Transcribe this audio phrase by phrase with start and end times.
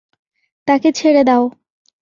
[0.67, 1.43] তাকে ছেড়ে দাও।